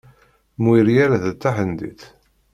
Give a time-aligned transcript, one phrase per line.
[0.63, 2.01] Muiriel d tahendit.